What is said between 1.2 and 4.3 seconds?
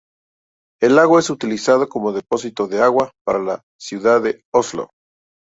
utilizado como depósito de agua para la ciudad